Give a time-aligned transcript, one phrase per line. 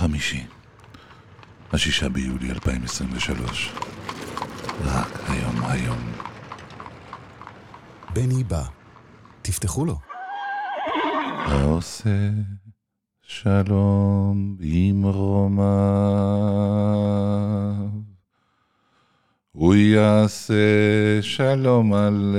[0.00, 0.46] חמישי,
[1.72, 3.72] השישה ביולי 2023.
[4.84, 6.12] רק היום היום.
[8.14, 8.62] בני בא.
[9.42, 9.98] תפתחו לו.
[11.46, 12.30] העושה
[13.22, 15.68] שלום במרומיו,
[19.52, 20.54] הוא יעשה
[21.22, 22.38] שלום עלינו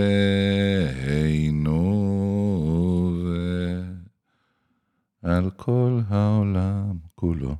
[5.23, 7.55] ועל כל העולם כולו.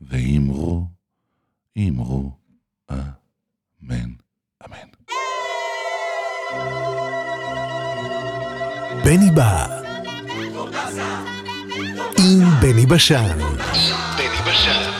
[0.00, 0.86] ואמרו,
[1.78, 2.30] אמרו,
[2.90, 4.10] אמן,
[4.66, 4.88] אמן.
[9.04, 9.80] בני בא.
[12.18, 13.38] עם בני בשן.
[14.16, 14.99] בני בשן.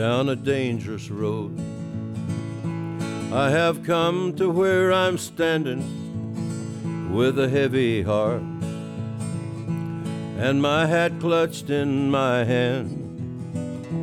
[0.00, 1.60] Down a dangerous road.
[3.34, 8.40] I have come to where I'm standing with a heavy heart
[10.38, 12.96] and my hat clutched in my hand.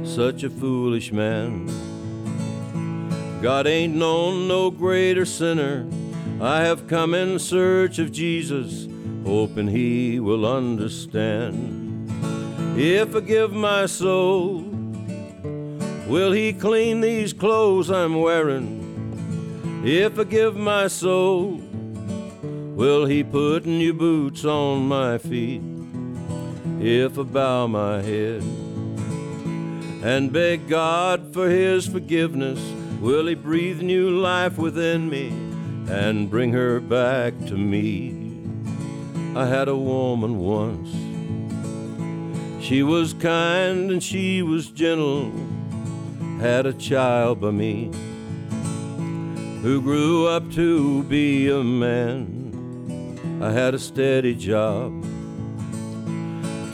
[0.07, 1.65] Such a foolish man.
[3.41, 5.89] God ain't known no greater sinner.
[6.39, 8.87] I have come in search of Jesus,
[9.25, 12.07] hoping he will understand.
[12.77, 14.66] If I give my soul,
[16.07, 19.81] will he clean these clothes I'm wearing?
[19.85, 21.61] If I give my soul,
[22.75, 25.61] will he put new boots on my feet?
[26.79, 28.41] If I bow my head
[30.03, 32.59] and beg God for his forgiveness,
[32.99, 35.29] will he breathe new life within me
[35.89, 38.27] and bring her back to me?
[39.35, 40.89] I had a woman once.
[42.63, 45.31] She was kind and she was gentle,
[46.39, 47.91] had a child by me
[49.63, 53.39] who grew up to be a man.
[53.41, 55.03] I had a steady job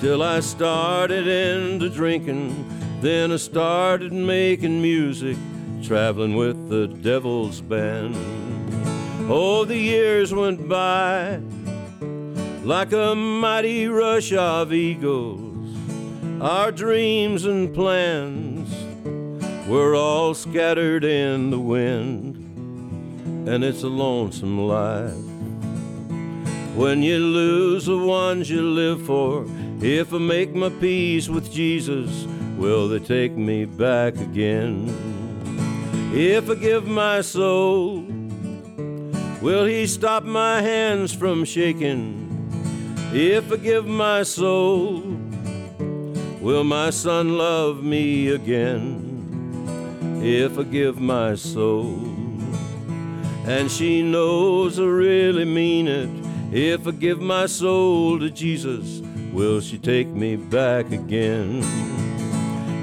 [0.02, 2.70] till I started into drinking.
[3.00, 5.38] Then I started making music,
[5.82, 8.16] traveling with the devil's band.
[9.32, 11.40] Oh, the years went by
[12.66, 15.78] like a mighty rush of eagles.
[16.42, 18.53] Our dreams and plans
[19.74, 22.36] were all scattered in the wind,
[23.50, 25.16] and it's a lonesome life
[26.76, 29.44] when you lose the ones you live for.
[29.82, 34.94] If I make my peace with Jesus, will they take me back again?
[36.14, 38.06] If I give my soul,
[39.42, 42.30] will He stop my hands from shaking?
[43.12, 45.02] If I give my soul,
[46.42, 49.03] will my son love me again?
[50.26, 52.00] If I give my soul,
[53.46, 56.10] and she knows I really mean it.
[56.50, 59.02] If I give my soul to Jesus,
[59.34, 61.60] will she take me back again?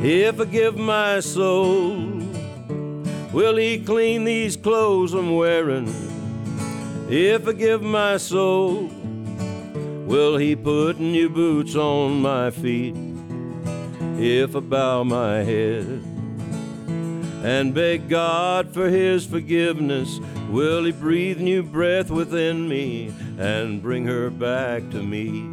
[0.05, 2.21] If I give my soul,
[3.33, 5.89] will he clean these clothes I'm wearing?
[7.09, 8.91] If I give my soul,
[10.05, 12.95] will he put new boots on my feet?
[14.19, 16.10] If I bow my head
[17.44, 24.06] and beg God for his forgiveness, will he breathe new breath within me and bring
[24.06, 25.52] her back to me?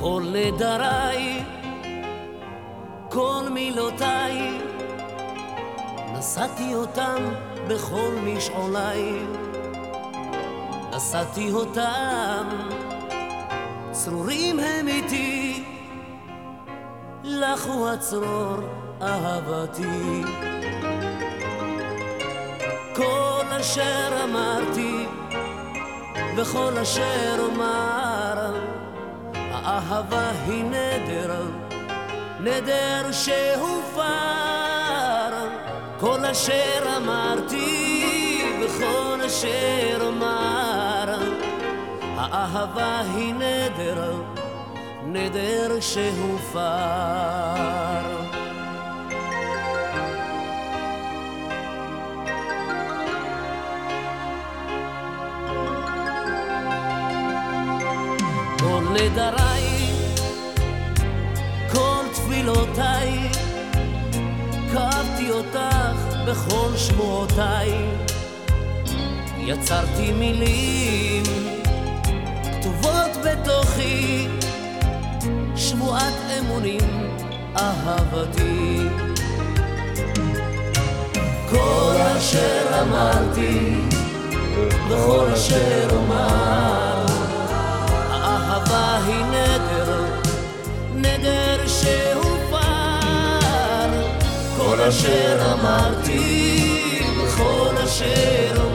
[0.00, 1.42] כל נדריי,
[3.08, 4.58] כל מילותיי,
[6.18, 7.22] נשאתי אותם
[7.68, 9.12] בכל משעוליי,
[10.95, 12.47] נשאתי אותם
[13.91, 15.63] צרורים הם איתי,
[17.23, 18.57] לך הוא הצרור
[19.01, 20.23] אהבתי.
[22.95, 25.05] כל אשר אמרתי
[26.37, 28.55] וכל אשר אומר,
[29.35, 31.45] האהבה היא נדר,
[32.39, 34.03] נדר שהופר.
[35.99, 37.93] כל אשר אמרתי
[38.61, 40.72] וכל אשר אומר,
[42.33, 44.21] האהבה היא נדר,
[45.05, 46.59] נדר שהופר.
[58.59, 59.91] כל נדריי,
[61.71, 63.29] כל תפילותיי,
[64.71, 67.71] קבתי אותך בכל שמועותיי,
[69.37, 71.52] יצרתי מילים
[73.83, 74.27] בתוכי,
[75.55, 77.09] שבועת אמונים,
[77.57, 78.79] אהבתי.
[81.49, 83.75] כל אשר אמרתי,
[84.89, 87.05] וכל אשר אומר,
[88.09, 90.05] האהבה היא נדר,
[90.95, 92.59] נדר שהופר.
[94.57, 96.69] כל אשר אמרתי,
[97.17, 98.72] וכל אשר אומר,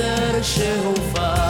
[0.00, 1.49] נדר שהופר.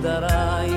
[0.00, 0.70] נדריי.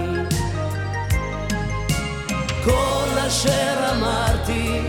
[2.63, 4.79] כל אשר אמרתי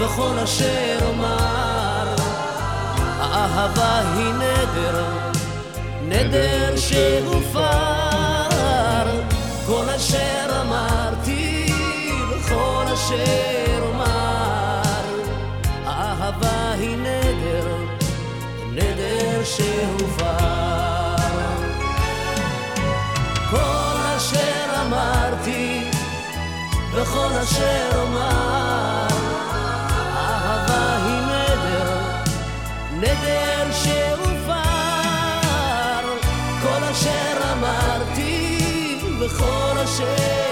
[0.00, 2.14] וכל אשר אומר
[3.20, 5.04] האהבה היא נדר,
[6.02, 7.68] נדר שהופר.
[9.66, 11.72] כל אשר אמרתי
[12.30, 13.47] וכל אשר
[27.18, 29.06] וכל אשר אומר,
[30.14, 31.90] האהבה היא נדר,
[32.92, 34.54] נדר שהופר,
[36.62, 40.47] כל אשר אמרתי וכל אשר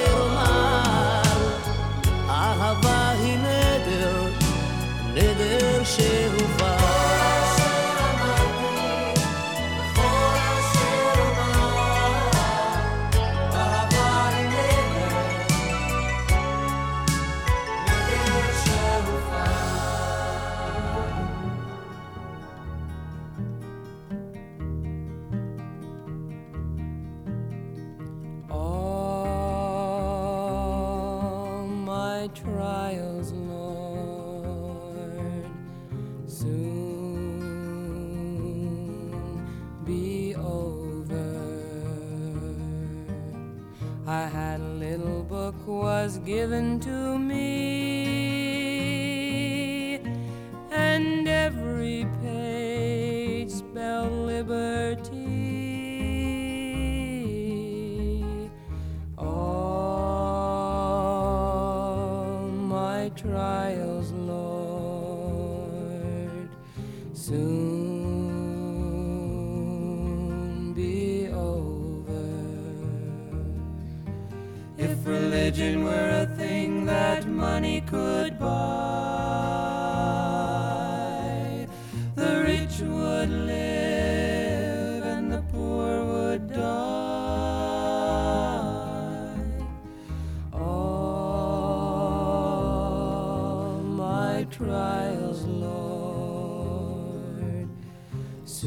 [46.47, 46.96] given to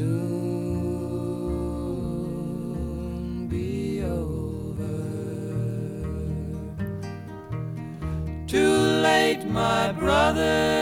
[0.00, 0.08] soon
[3.48, 4.96] be over.
[8.46, 10.79] Too late, my brothers,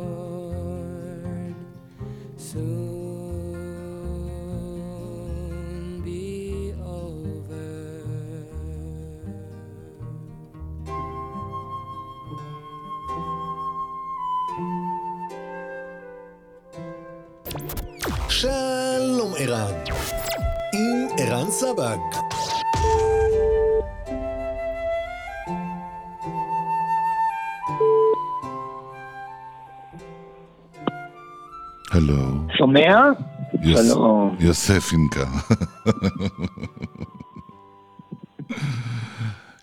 [2.36, 2.90] soon.
[18.40, 19.74] שלום ערן.
[20.72, 22.19] עם ערן סבג.
[32.70, 33.04] שומע?
[33.62, 34.36] יוס- שלום.
[34.40, 35.24] יוסף אינקה.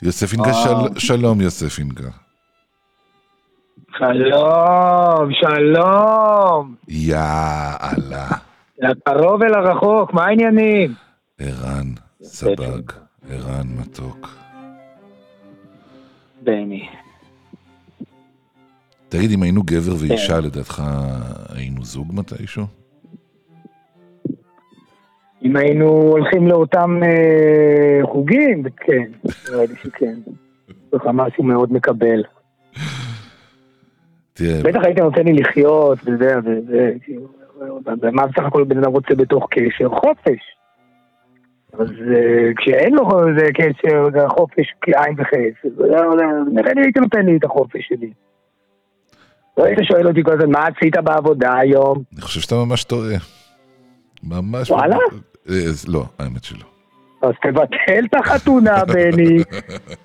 [0.03, 2.09] יוסף אינקה, של- שלום יוסף אינקה.
[3.97, 6.75] שלום, שלום.
[6.87, 8.27] יאללה.
[8.79, 10.93] לקרוב ולרחוק, מה העניינים?
[11.39, 11.87] ערן,
[12.23, 12.81] סבג,
[13.29, 14.27] ערן מתוק.
[16.43, 16.89] בני.
[19.09, 20.83] תגיד, אם היינו גבר ואישה, לדעתך
[21.49, 22.65] היינו זוג מתישהו?
[25.47, 29.11] אם היינו הולכים לאותם אה, חוגים, כן,
[29.51, 30.13] נראה לי שכן.
[30.93, 32.23] לך משהו מאוד מקבל.
[34.41, 37.27] בטח היית נותן לי לחיות, וזה, וזה, כאילו,
[38.01, 39.89] ומה בסך הכל בן אדם רוצה בתוך קשר?
[39.89, 40.39] חופש.
[41.73, 41.89] אז
[42.57, 45.15] כשאין לו איזה קשר, זה חופש כעין
[45.77, 46.15] לא,
[46.51, 48.11] נראה לי היית נותן לי את החופש שלי.
[49.57, 52.03] לא היית שואל אותי כל הזמן, מה עשית בעבודה היום?
[52.13, 53.15] אני חושב שאתה ממש טועה.
[54.23, 54.71] ממש...
[54.71, 54.97] וואלה?
[55.49, 56.65] אה, אז לא, האמת שלא.
[57.21, 59.43] אז תבטל את החתונה, בני.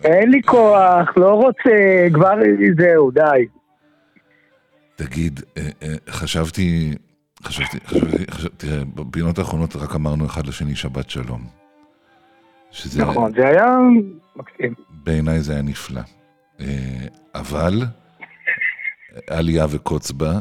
[0.05, 2.35] אין לי כוח, לא רוצה, כבר
[2.79, 3.47] זהו, די.
[4.97, 6.95] תגיד, אה, אה, חשבתי,
[7.43, 11.47] חשבתי, חשבתי, חשבתי, תראה, בפינות האחרונות רק אמרנו אחד לשני שבת שלום.
[12.71, 13.67] שזה, נכון, זה היה
[14.37, 14.75] מקסים.
[15.05, 16.01] בעיניי זה היה נפלא.
[17.35, 17.83] אבל,
[19.31, 20.33] עלייה וקוץ בה,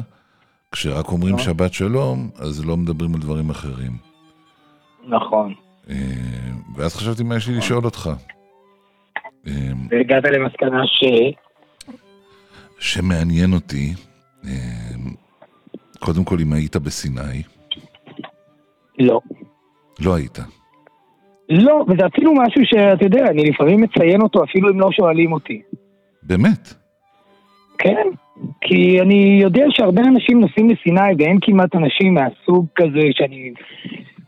[0.72, 1.38] כשרק אומרים.
[1.40, 4.11] שבת שלום, אז לא מדברים על דברים אחרים.
[5.08, 5.54] נכון.
[5.90, 5.96] אה,
[6.76, 8.10] ואז חשבתי מה יש לי לשאול אותך.
[9.48, 9.54] אה,
[9.90, 11.04] והגעת למסקנה ש...
[12.80, 13.94] שמעניין אותי,
[14.46, 14.52] אה,
[16.00, 17.44] קודם כל אם היית בסיני,
[19.00, 19.20] לא.
[20.00, 20.40] לא היית.
[21.50, 25.62] לא, וזה אפילו משהו שאתה יודע, אני לפעמים מציין אותו אפילו אם לא שואלים אותי.
[26.24, 26.74] באמת?
[27.78, 28.08] כן,
[28.62, 33.54] כי אני יודע שהרבה אנשים נוסעים לסיני ואין כמעט אנשים מהסוג כזה שאני...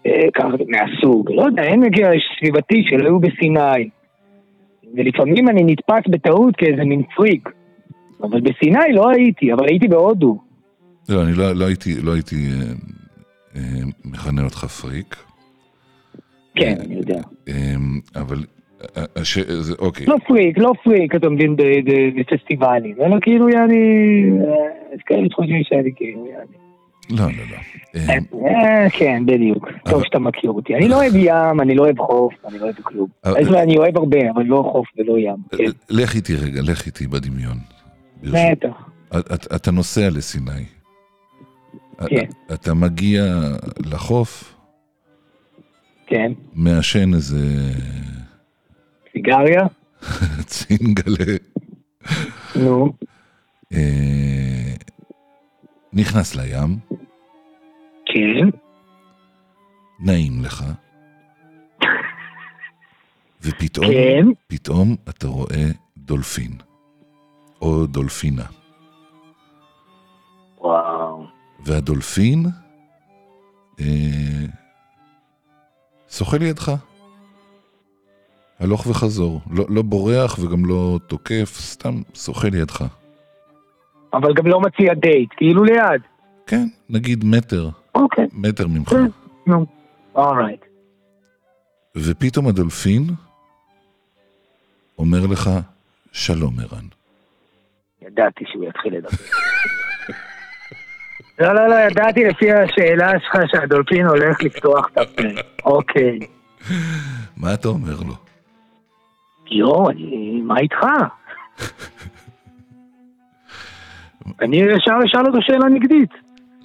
[0.05, 3.89] אה, ככה, מהסוג, לא יודע, אין מגיע סביבתי שלא היו בסיני.
[4.93, 7.49] ולפעמים אני נתפס בטעות כאיזה מין פריק.
[8.23, 10.37] אבל בסיני לא הייתי, אבל הייתי בהודו.
[11.09, 12.73] לא, אני לא, לא הייתי, לא הייתי אה,
[13.55, 13.61] אה,
[14.05, 15.15] מכנה אותך פריק,
[16.55, 17.21] כן, אני יודע.
[17.47, 17.75] אה,
[18.15, 18.37] אבל...
[18.97, 19.23] אה, אה.
[19.59, 21.55] זה, אוקיי, לא פריק, לא פריק, אתה מבין,
[22.15, 22.95] בפסטיבלים.
[23.01, 24.23] אלא כאילו יעני...
[24.47, 26.57] אה, יש כאלה שחושבים שאני כאילו יעני...
[27.09, 27.57] לא, לא, לא.
[27.95, 28.17] אה,
[28.47, 29.67] אה, כן, בדיוק.
[29.89, 30.75] טוב שאתה מכיר אותי.
[30.75, 33.07] אני לא אוהב ים, אני לא אוהב חוף, אני לא אוהב כלום.
[33.55, 35.35] אני אוהב הרבה, אבל לא חוף ולא ים.
[35.57, 37.57] כן, לך איתי רגע, לך איתי בדמיון.
[38.23, 38.89] בטח.
[39.17, 40.65] את- אתה נוסע לסיני.
[42.07, 42.25] כן.
[42.53, 43.23] אתה מגיע
[43.79, 44.53] לחוף,
[46.07, 46.31] כן.
[46.53, 47.37] מעשן איזה
[49.11, 49.61] סיגריה?
[50.45, 51.35] צינגלה,
[52.55, 52.93] נו.
[55.93, 56.77] נכנס לים,
[58.05, 58.57] כן.
[59.99, 60.63] נעים לך,
[63.41, 64.25] ופתאום, כן.
[64.47, 66.51] פתאום אתה רואה דולפין.
[67.63, 68.45] או דולפינה.
[70.57, 71.25] וואו.
[71.65, 72.45] והדולפין
[73.79, 74.45] אה,
[76.09, 76.71] שוחה לידך.
[78.59, 79.41] הלוך וחזור.
[79.51, 82.85] לא, לא בורח וגם לא תוקף, סתם שוחה לידך.
[84.13, 86.01] אבל גם לא מציע דייט, כאילו ליד.
[86.47, 88.89] כן, נגיד מטר, אוקיי, מטר ממך.
[88.89, 89.05] כן,
[89.47, 89.65] נו,
[90.15, 90.65] אורייט.
[91.95, 93.03] ופתאום הדולפין
[94.97, 95.49] אומר לך,
[96.11, 96.85] שלום ערן.
[98.01, 99.17] ידעתי שהוא יתחיל לדבר.
[101.39, 105.23] לא, לא, לא, ידעתי לפי השאלה שלך שהדולפין הולך לפתוח את הפה.
[105.65, 106.19] אוקיי.
[107.37, 108.13] מה אתה אומר לו?
[109.51, 110.41] יואו, אני...
[110.43, 110.77] מה איתך?
[114.41, 116.09] אני ישר אשאל אותו שאלה נגדית.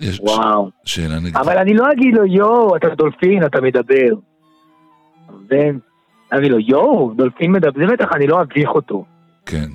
[0.01, 0.71] יש וואו.
[0.85, 1.37] שאלה נגדית.
[1.37, 4.15] אבל אני לא אגיד לו, יואו, אתה דולפין, אתה מדבר.
[5.53, 9.05] אני אגיד לו, יואו, דולפין מדבר, זה בטח, אני לא אביך אותו.
[9.47, 9.69] כן.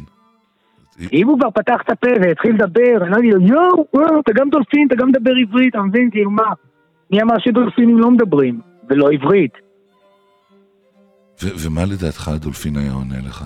[1.14, 4.50] אם הוא כבר פתח את הפה והתחיל לדבר, אני אגיד לו, יואו, וואו, אתה גם
[4.50, 6.10] דולפין, אתה גם מדבר עברית, אתה מבין?
[6.12, 6.54] כאילו מה?
[7.12, 9.54] מי אמר שדולפינים לא מדברים, ולא עברית?
[11.44, 13.46] ומה לדעתך הדולפין היה עונה לך?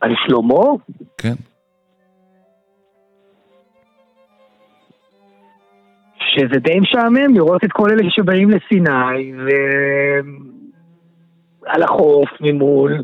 [0.00, 0.64] על שלמה?
[1.18, 1.34] כן.
[6.34, 9.32] שזה די משעמם לראות את כל אלה שבאים לסיני,
[11.62, 13.02] ועל החוף ממול,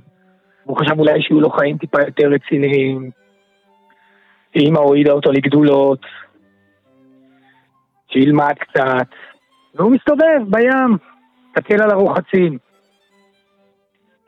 [0.65, 3.11] הוא חשב אולי שיהיו לו חיים טיפה יותר רציניים.
[4.57, 6.01] אמא הורידה אותו לגדולות,
[8.13, 9.09] שילמד קצת,
[9.75, 10.97] והוא מסתובב בים,
[11.51, 12.59] מסתכל על הרוחצים.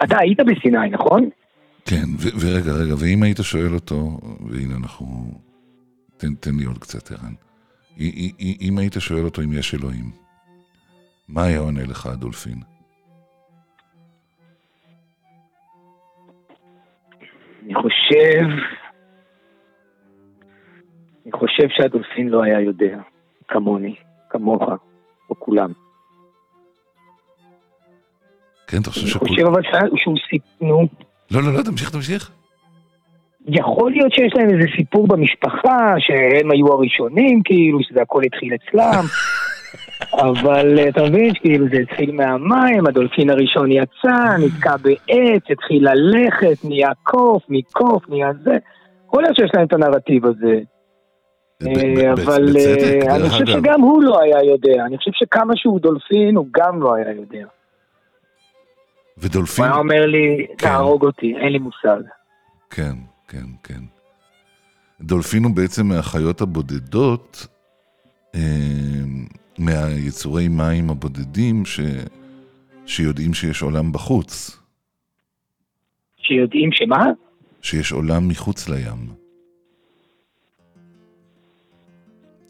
[0.05, 1.29] אתה היית בסיני, נכון?
[1.85, 5.07] כן, ו- ורגע, רגע, ואם היית שואל אותו, והנה אנחנו...
[6.17, 7.33] תן, תן לי עוד קצת, ערן.
[8.61, 10.11] אם היית שואל אותו אם יש אלוהים,
[11.29, 12.59] מה היה עונה לך הדולפין?
[17.65, 18.47] אני חושב...
[21.25, 22.99] אני חושב שהדולפין לא היה יודע,
[23.49, 23.95] כמוני,
[24.31, 24.63] כמוך,
[25.31, 25.73] או כולם.
[28.67, 29.29] כן, אתה חושב אני שכול...
[29.29, 30.43] חושב אבל שה- שהוא סיפ...
[30.61, 30.89] נו,
[31.31, 32.31] לא, לא, לא, תמשיך, תמשיך.
[33.49, 39.05] יכול להיות שיש להם איזה סיפור במשפחה, שהם היו הראשונים, כאילו, שזה הכל התחיל אצלם.
[40.29, 46.65] אבל אה, אתה מבין, כאילו זה התחיל מהמים, הדולפין הראשון יצא, נתקע בעץ, התחיל ללכת,
[46.65, 48.57] נהיה קוף, מקוף, נהיה זה.
[49.07, 50.61] יכול להיות שיש להם את הנרטיב הזה.
[51.67, 53.47] אה, אבל אה, אני חושב.
[53.47, 54.85] שגם הוא לא היה יודע.
[54.87, 57.47] אני חושב שכמה שהוא דולפין, הוא גם לא היה יודע.
[59.19, 59.65] ודולפין...
[59.65, 60.67] הוא היה אומר לי, כן.
[60.67, 62.01] תהרוג אותי, אין לי מושג.
[62.71, 62.95] כן,
[63.35, 63.81] כן, כן.
[65.01, 67.47] דולפין הוא בעצם מהחיות הבודדות,
[68.35, 68.41] אה,
[69.59, 71.81] מהיצורי מים הבודדים ש...
[72.87, 74.61] שיודעים שיש עולם בחוץ,
[76.17, 77.05] שיודעים שמה?
[77.63, 79.25] שיש עולם מחוץ לים.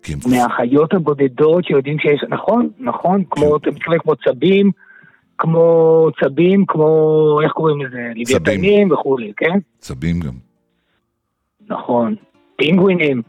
[0.09, 0.19] הם...
[0.31, 4.71] מהחיות הבודדות שיודעים שיש, נכון, נכון, כמו, אתה מתכוון כמו צבים,
[5.39, 9.59] כמו צבים, כמו, איך קוראים לזה, לוויתנים וכולי, כן?
[9.79, 10.54] צבים גם.
[11.69, 12.15] נכון,
[12.57, 13.23] פינגווינים.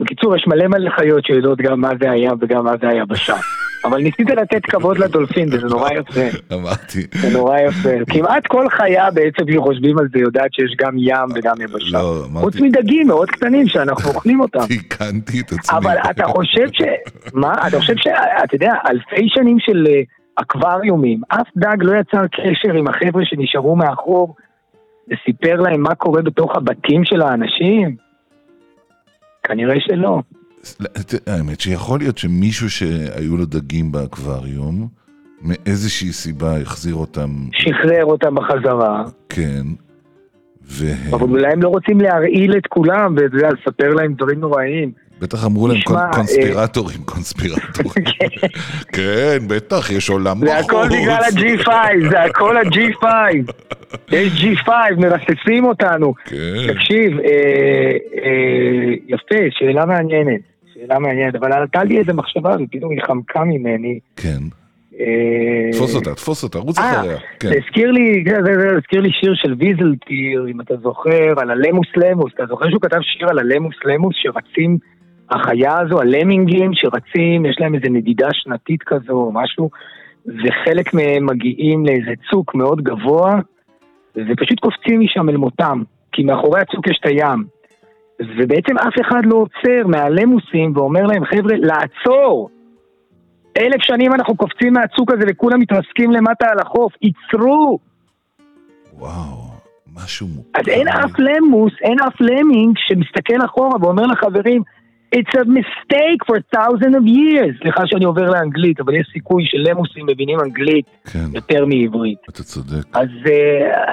[0.00, 3.36] בקיצור, יש מלא מלא חיות שיודעות גם מה זה היה וגם מה זה היבשה.
[3.84, 6.38] אבל ניסית לתת כבוד לדולפין, וזה נורא יפה.
[6.52, 7.90] אמרתי, זה נורא יפה.
[8.06, 11.98] כמעט כל חיה בעצם, כשחושבים על זה, יודעת שיש גם ים וגם יבשה.
[11.98, 14.66] לא, חוץ אמרתי, מדגים מאוד קטנים שאנחנו אוכלים אותם.
[14.66, 15.78] תיקנתי את עצמי.
[15.78, 16.82] אבל אתה חושב ש...
[17.34, 17.52] מה?
[17.68, 18.06] אתה חושב ש...
[18.44, 20.02] אתה יודע, אלפי שנים של אה,
[20.36, 24.34] אקווריומים, אף דג לא יצר קשר עם החבר'ה שנשארו מאחור
[25.12, 27.96] וסיפר להם מה קורה בתוך הבתים של האנשים?
[29.42, 30.22] כנראה שלא.
[30.80, 30.88] לא,
[31.26, 34.88] האמת שיכול להיות שמישהו שהיו לו דגים באקווריום,
[35.42, 39.04] מאיזושהי סיבה החזיר אותם, שחרר אותם בחזרה.
[39.28, 39.62] כן,
[40.62, 44.92] והם אבל אולי הם לא רוצים להרעיל את כולם, ואתה יודע, לספר להם דברים נוראיים.
[45.20, 48.04] בטח אמרו להם קונ- קונספירטורים, קונספירטורים.
[48.96, 50.48] כן, בטח, יש עולם בחוץ.
[50.48, 51.68] זה הכל בגלל ה-G5,
[52.10, 53.04] זה הכל ה-G5.
[54.12, 56.14] יש G5, מרססים אותנו.
[56.24, 56.36] כן,
[56.74, 57.26] תקשיב, אה,
[58.24, 60.40] אה, יפה, שאלה מעניינת.
[60.74, 63.98] שאלה מעניינת, אבל עלתה לי איזה מחשבה ופתאום היא חמקה ממני.
[64.16, 64.38] כן.
[65.00, 65.06] אה,
[65.72, 67.16] תפוס אותה, תפוס אותה, רוץ אה, אחריה.
[67.40, 71.86] כן, זה הזכיר לי, זה הזכיר לי שיר של ויזלטיר, אם אתה זוכר, על הלמוס
[71.96, 72.32] למוס.
[72.34, 74.78] אתה זוכר שהוא כתב שיר על הלמוס למוס שרצים,
[75.30, 79.70] החיה הזו, הלמינגים שרצים, יש להם איזה נדידה שנתית כזו או משהו,
[80.26, 83.38] וחלק מהם מגיעים לאיזה צוק מאוד גבוה,
[84.16, 87.44] ופשוט קופצים משם אל מותם, כי מאחורי הצוק יש את הים.
[88.36, 92.50] ובעצם אף אחד לא עוצר מהלמוסים ואומר להם, חבר'ה, לעצור!
[93.58, 97.78] אלף שנים אנחנו קופצים מהצוק הזה וכולם מתרסקים למטה על החוף, עצרו!
[98.98, 99.50] וואו,
[99.94, 100.60] משהו מוכר.
[100.60, 104.62] אז אין אף למוס, אין אף למינג שמסתכל אחורה ואומר לחברים,
[105.16, 107.62] It's a mistake for thousand of years.
[107.62, 112.18] סליחה שאני עובר לאנגלית, אבל יש סיכוי שלמוסים מבינים אנגלית כן, יותר מעברית.
[112.28, 112.84] אתה צודק.
[112.92, 113.92] אז אה,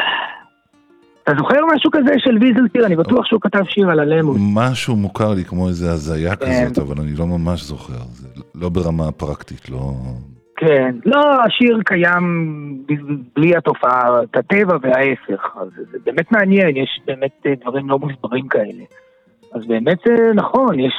[1.23, 2.86] אתה זוכר משהו כזה של ויזלטיר?
[2.86, 4.38] אני בטוח שהוא כתב שיר על הלמוס.
[4.56, 6.45] משהו מוכר לי כמו איזה הזיה כן.
[6.45, 8.03] כזאת, אבל אני לא ממש זוכר.
[8.13, 9.93] זה לא ברמה הפרקטית, לא...
[10.60, 12.23] כן, לא, השיר קיים
[13.36, 15.56] בלי התופעה, את הטבע וההפך,
[15.91, 18.84] זה באמת מעניין, יש באמת אה, דברים לא מוסברים כאלה.
[19.53, 20.93] אז באמת זה נכון, יש,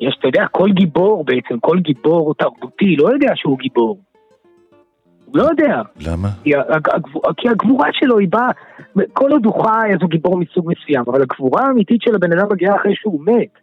[0.00, 3.98] יש, אתה יודע, כל גיבור בעצם, כל גיבור תרבותי, לא יודע שהוא גיבור.
[5.24, 6.28] הוא לא יודע, למה?
[6.44, 8.50] כי, הג- הגב- כי הגבורה שלו היא באה,
[9.12, 12.46] כל עוד הוא חי אז הוא גיבור מסוג מסוים, אבל הגבורה האמיתית של הבן אדם
[12.52, 13.58] מגיעה אחרי שהוא מת.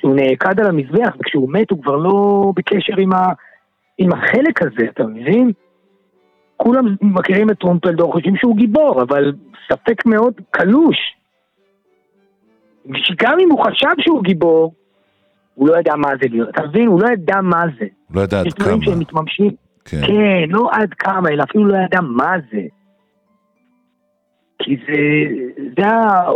[0.00, 3.32] שהוא נעקד על המזבח, וכשהוא מת הוא כבר לא בקשר עם, ה,
[3.98, 5.52] עם החלק הזה, אתה מבין?
[6.56, 9.32] כולם מכירים את טרומפלדור, חושבים שהוא גיבור, אבל
[9.72, 10.96] ספק מאוד קלוש.
[12.94, 14.74] שגם אם הוא חשב שהוא גיבור,
[15.54, 16.86] הוא לא ידע מה זה להיות, אתה מבין?
[16.88, 17.86] הוא לא ידע מה זה.
[18.08, 18.84] הוא לא ידע עד יש דברים כמה.
[18.84, 19.50] שהם מתממשים,
[19.84, 20.00] כן.
[20.06, 22.60] כן, לא עד כמה, אלא אפילו לא ידע מה זה.
[24.62, 24.96] כי זה,
[25.78, 26.30] זה ה...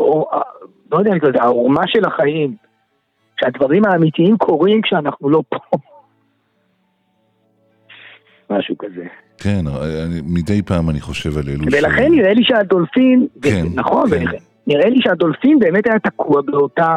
[0.92, 2.56] לא יודע, זה העורמה של החיים.
[3.40, 5.58] שהדברים האמיתיים קורים כשאנחנו לא פה.
[8.50, 9.04] משהו כזה.
[9.38, 9.64] כן,
[10.04, 14.16] אני- מדי פעם אני חושב על אלו ולכן נראה לי שהדולפין, כן, נכון, כן.
[14.22, 16.96] ולכן- נראה לי שהדולפין באמת היה תקוע באותה,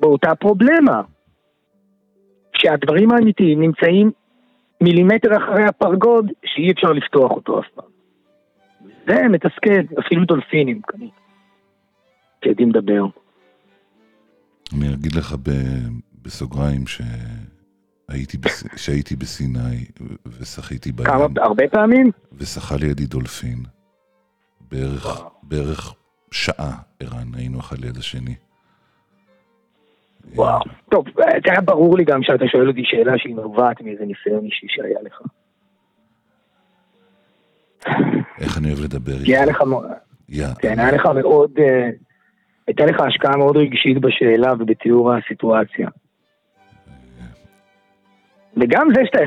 [0.00, 1.02] באותה פרובלמה.
[2.56, 4.10] שהדברים האמיתיים נמצאים
[4.82, 7.84] מילימטר אחרי הפרגוד שאי אפשר לפתוח אותו אף פעם.
[9.06, 11.10] זה מתסכל, אפילו דולפינים כנראה.
[12.44, 13.06] שיודעים לדבר.
[14.76, 15.88] אני אגיד לך ב-
[16.22, 18.64] בסוגריים שהייתי, בס...
[18.76, 19.84] שהייתי בסיני
[20.26, 22.10] ושחיתי בים, כמה, הרבה פעמים?
[22.32, 23.58] ושחה לידי דולפין.
[24.70, 25.06] בערך,
[25.42, 25.94] בערך
[26.32, 28.34] שעה, ערן, היינו אחד ליד השני.
[30.34, 30.60] וואו.
[30.90, 34.66] טוב, זה היה ברור לי גם שאתה שואל אותי שאלה שהיא נובעת מאיזה ניסיון אישי
[34.68, 35.22] שהיה לך.
[38.40, 39.60] איך אני אוהב לדבר כי היה איתך.
[39.60, 41.90] לך, כן, היה לך מאוד, אה,
[42.66, 45.88] הייתה לך השקעה מאוד רגשית בשאלה ובתיאור הסיטואציה.
[48.56, 49.18] וגם זה שאתה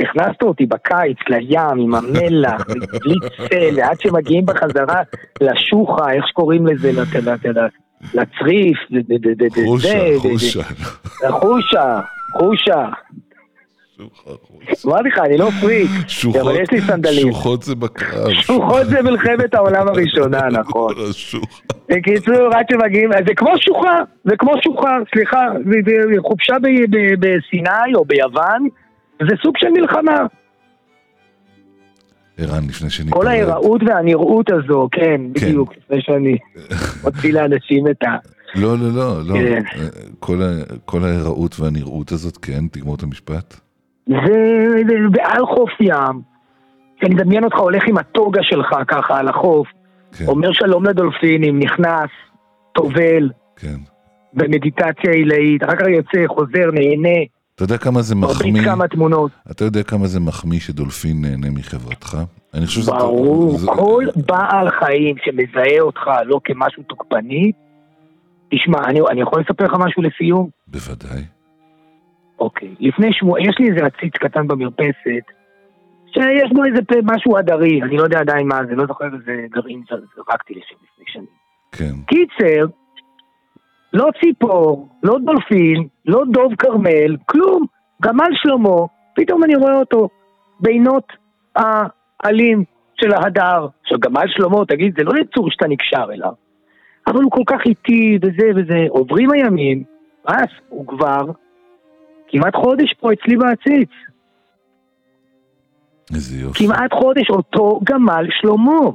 [0.00, 2.66] הכנסת אותי בקיץ לים עם המלח,
[3.04, 3.14] בלי
[3.48, 5.02] צל, ועד שמגיעים בחזרה
[5.40, 6.92] לשוחה, איך שקוראים לזה,
[8.14, 8.78] לצריף,
[9.64, 10.62] חושה, חושה.
[11.30, 12.00] חושה,
[12.32, 12.88] חושה.
[14.86, 15.90] אמרתי לך, אני לא פריק,
[16.40, 17.32] אבל יש לי סנדלים.
[17.32, 18.32] שוחות זה בקרב.
[18.32, 20.94] שוחות זה מלחמת העולם הראשונה, נכון.
[21.88, 25.46] בקיצור, עד שמגיעים, זה כמו שוחה, זה כמו שוחה, סליחה,
[26.22, 26.54] חופשה
[27.20, 28.68] בסיני או ביוון,
[29.22, 30.26] זה סוג של מלחמה.
[32.38, 33.22] ערן, לפני שניפרד.
[33.22, 35.32] כל ההיראות והנראות הזו, כן, כן.
[35.32, 36.38] בדיוק, לפני שאני
[37.04, 38.16] מוציא לאנשים את ה...
[38.54, 39.34] לא, לא, לא, לא.
[39.34, 39.62] כן.
[40.84, 43.54] כל ההיראות והנראות הזאת, כן, תגמור את המשפט.
[44.06, 44.14] זה
[44.88, 46.20] זה בעל חוף ים,
[47.00, 49.68] שאני מדמיין אותך הולך עם הטוגה שלך ככה על החוף,
[50.18, 52.10] כן, אומר שלום לדולפינים, נכנס,
[52.72, 53.76] טובל, כן.
[54.34, 57.18] במדיטציה עילאית, אחר כך יוצא, חוזר, נהנה,
[57.56, 58.64] אתה יודע כמה זה מחמיא?
[58.64, 59.30] כמה תמונות.
[59.50, 62.16] אתה יודע כמה זה מחמיא שדולפין נהנה מחברתך?
[62.54, 62.90] אני חושב שזה...
[62.92, 67.52] ברור, זה- כל בעל חיים שמזהה אותך לא כמשהו תוקפני,
[68.50, 70.48] תשמע, אני, אני יכול לספר לך משהו לסיום?
[70.68, 71.22] בוודאי.
[72.38, 72.74] אוקיי.
[72.80, 75.24] לפני שבוע, יש לי איזה עציץ קטן במרפסת,
[76.06, 79.46] שיש בו איזה פה, משהו הדרי, אני לא יודע עדיין מה זה, לא זוכר איזה
[79.50, 79.82] גרעין
[80.16, 81.26] זרקתי לשם לפני שנים.
[81.72, 81.94] כן.
[82.06, 82.66] קיצר,
[83.92, 87.66] לא ציפור, לא דולפין, לא דוב כרמל, כלום.
[88.02, 90.08] גמל שלמה, פתאום אני רואה אותו
[90.60, 91.12] בינות
[91.56, 92.64] העלים
[93.00, 93.66] של ההדר.
[93.82, 96.32] עכשיו, גמל שלמה, תגיד, זה לא יצור שאתה נקשר אליו,
[97.06, 98.86] אבל הוא כל כך איטי וזה וזה.
[98.88, 99.84] עוברים הימים,
[100.26, 101.22] אז הוא כבר
[102.28, 103.90] כמעט חודש פה אצלי בעציץ.
[106.14, 106.66] איזה יופי.
[106.66, 108.90] כמעט חודש אותו גמל שלמה.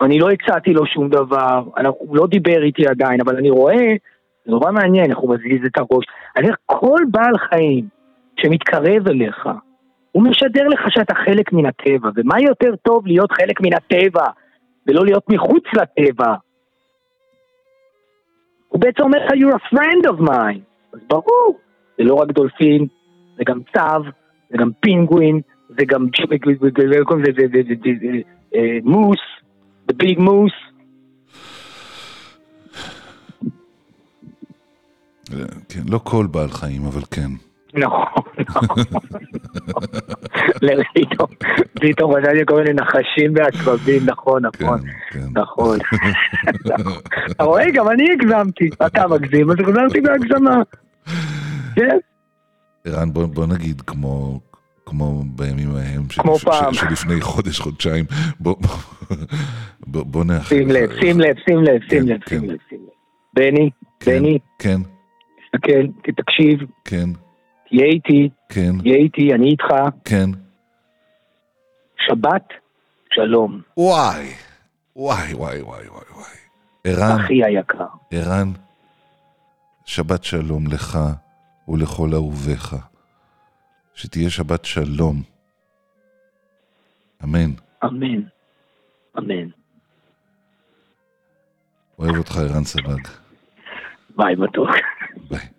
[0.00, 1.62] אני לא הצעתי לו שום דבר,
[1.98, 3.94] הוא לא דיבר איתי עדיין, אבל אני רואה,
[4.46, 6.04] נורא מעניין איך הוא מזיז את הראש.
[6.36, 7.88] אני אומר, כל בעל חיים
[8.40, 9.48] שמתקרב אליך,
[10.12, 14.24] הוא משדר לך שאתה חלק מן הטבע, ומה יותר טוב להיות חלק מן הטבע,
[14.86, 16.34] ולא להיות מחוץ לטבע.
[18.68, 20.60] הוא בעצם אומר לך, you're a friend of mine.
[20.92, 21.58] אז ברור,
[21.98, 22.86] זה לא רק דולפין,
[23.36, 24.02] זה גם צב,
[24.50, 26.06] זה גם פינגווין, זה גם
[27.24, 29.18] זה- זה- זה- זה- זה- מוס,
[29.92, 30.75] the big moose.
[35.68, 37.30] כן, לא כל בעל חיים, אבל כן.
[37.74, 38.04] נכון,
[38.38, 38.84] נכון.
[41.74, 45.40] פתאום חשבתי כל מיני נחשים ועקרבים, נכון, נכון, כן, כן.
[45.40, 45.78] נכון.
[47.30, 48.70] אתה רואה, גם אני הגזמתי.
[48.86, 50.62] אתה מגזים, אז החזרתי בהגזמה.
[51.74, 51.98] כן,
[52.84, 54.40] ערן, בוא, נגיד כמו,
[54.86, 56.74] כמו בימים ההם, של, כמו ש, פעם.
[56.74, 58.04] ש, שלפני חודש, חודשיים,
[58.40, 58.56] בוא,
[59.86, 60.48] בוא, בוא נאחל.
[60.56, 62.40] שים לב, שים לב, שים לב, שים כן, לב, כן.
[62.40, 62.92] שים לב, שים לב.
[63.34, 64.80] בני, כן, בני, כן,
[65.56, 67.10] תסתכל, תקשיב, כן,
[67.68, 69.64] תהיה איתי, כן, תהיה איתי, אני איתך.
[70.04, 70.30] כן.
[72.06, 72.48] שבת,
[73.12, 74.26] שלום, וואי,
[74.96, 76.36] וואי, וואי, וואי, וואי, וואי.
[76.84, 77.86] ערן, אחי היקר.
[78.10, 78.52] ערן,
[79.84, 80.98] שבת שלום לך
[81.68, 82.76] ולכל אהוביך.
[83.94, 85.22] שתהיה שבת שלום.
[87.24, 87.50] אמן.
[87.84, 88.22] אמן,
[89.18, 89.48] אמן.
[91.98, 93.08] אוהב אותך, ערן סבג.
[94.16, 94.70] ביי, מתוק.
[95.30, 95.50] Bye.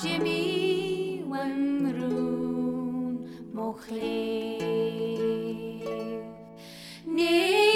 [0.00, 3.14] Jimmy Wemroon
[3.52, 4.17] Mochley.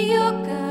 [0.02, 0.61] yoga.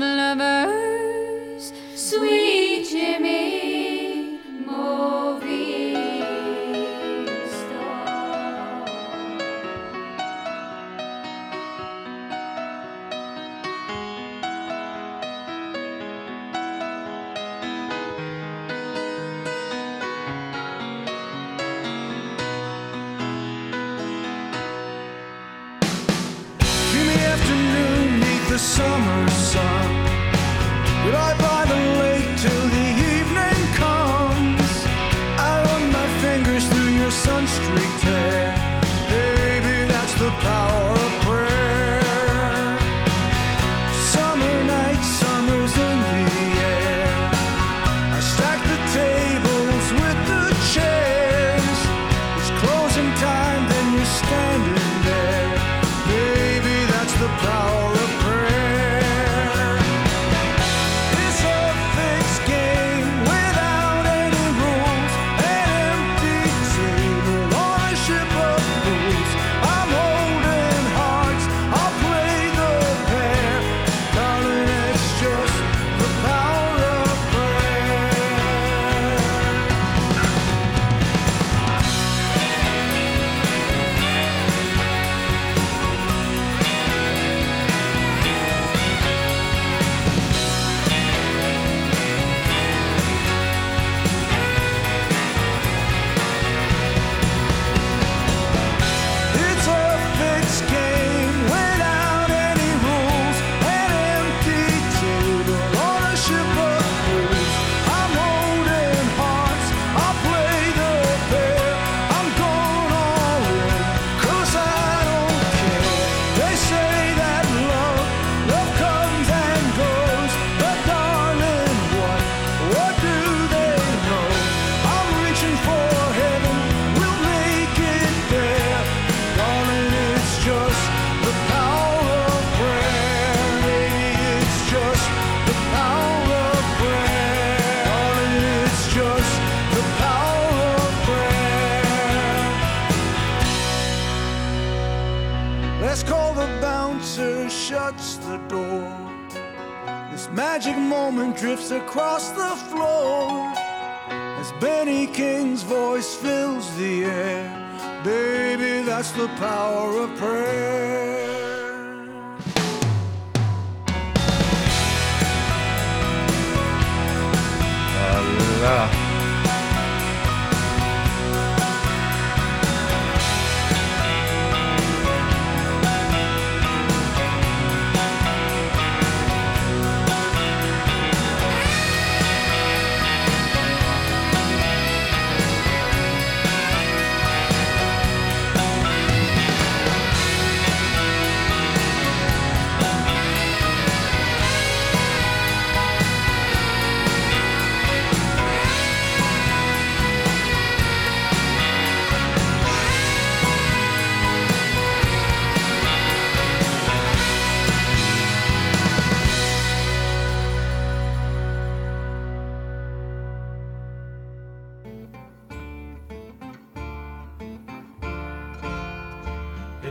[0.00, 0.31] love.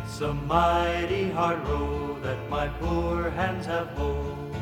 [0.03, 4.55] It's a mighty hard road that my poor hands have hold.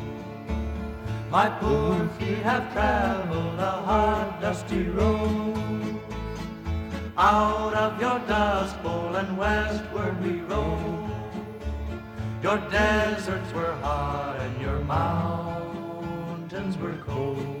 [1.30, 6.00] My poor feet have traveled a hard, dusty road.
[7.16, 11.10] Out of your dust bowl and westward we rode.
[12.42, 17.59] Your deserts were hot and your mountains were cold.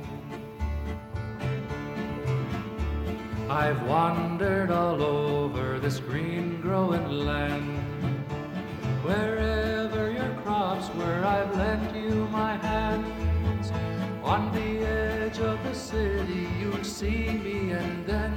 [3.50, 7.78] I've wandered all over this green growing land.
[9.02, 13.72] Wherever your crops were, I've lent you my hands.
[14.22, 18.32] On the edge of the city, you'll see me, and then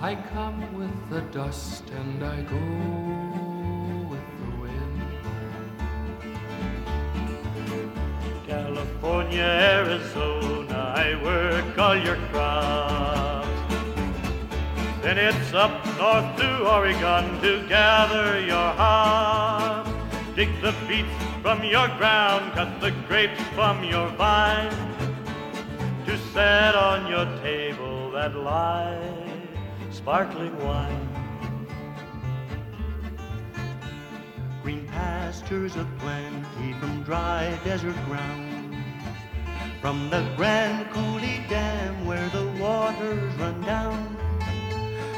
[0.00, 2.66] I come with the dust and I go
[4.10, 5.02] with the wind.
[8.48, 9.44] California,
[9.78, 13.23] Arizona, I work all your crops.
[15.04, 19.90] Then it's up north to Oregon to gather your hops.
[20.34, 24.72] Dig the beets from your ground, cut the grapes from your vine,
[26.06, 29.28] to set on your table that light,
[29.90, 31.08] sparkling wine.
[34.62, 38.74] Green pastures of plenty from dry desert ground.
[39.82, 44.23] From the Grand Coulee Dam where the waters run down.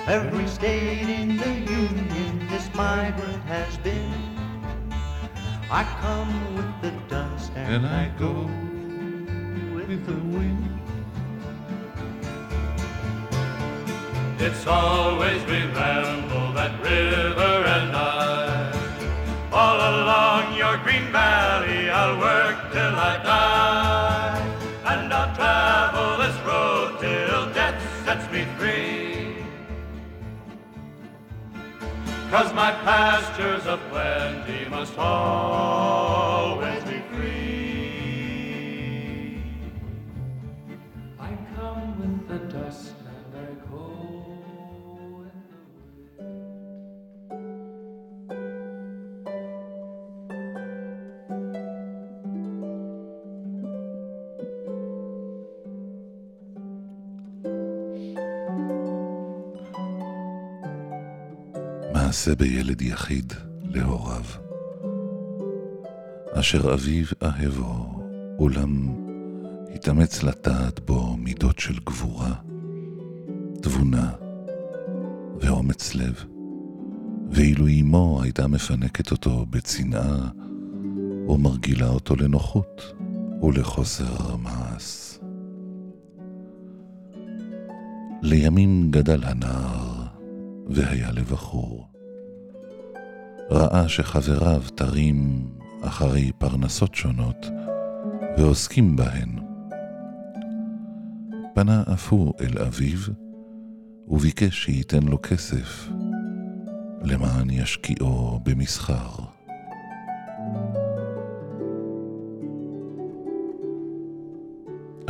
[0.08, 4.14] Every state in the Union this migrant has been.
[5.68, 8.32] I come with the dust and, And I I go
[9.74, 10.80] with the wind.
[14.38, 18.70] It's always we ramble that river and I,
[19.50, 24.40] all along your green valley, I'll work till I die.
[24.84, 28.95] And I'll travel this road till death sets me free.
[32.30, 36.85] Cause my pastures of plenty must always
[62.26, 64.24] מעשה בילד יחיד להוריו.
[66.32, 68.02] אשר אביו אהבו,
[68.38, 68.94] אולם
[69.74, 72.34] התאמץ לטעת בו מידות של גבורה,
[73.62, 74.12] תבונה
[75.40, 76.24] ואומץ לב,
[77.30, 80.28] ואילו אמו הייתה מפנקת אותו בצנעה,
[81.28, 82.92] או מרגילה אותו לנוחות
[83.42, 85.18] ולחוסר מעש.
[88.22, 90.06] לימים גדל הנער,
[90.68, 91.95] והיה לבחור.
[93.50, 95.48] ראה שחבריו תרים
[95.82, 97.46] אחרי פרנסות שונות,
[98.38, 99.38] ועוסקים בהן.
[101.54, 102.98] פנה אף הוא אל אביו,
[104.08, 105.88] וביקש שייתן לו כסף,
[107.02, 109.10] למען ישקיעו במסחר.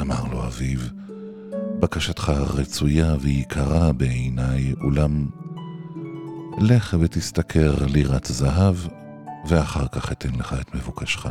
[0.00, 0.80] אמר לו אביו,
[1.80, 5.26] בקשתך רצויה ויקרה בעיניי, אולם
[6.58, 8.76] לך ותשתכר לירת זהב,
[9.48, 11.26] ואחר כך אתן לך את מבוקשך.